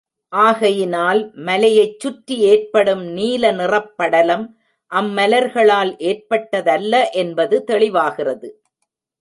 [0.33, 4.45] ஆகையினால் மலையைச் சுற்றி ஏற்படும் நீல நிறப்படலம்
[4.91, 8.49] அம்மலர்களால் ஏற்பட்டதல்ல என்பது தெளிவாகிறது.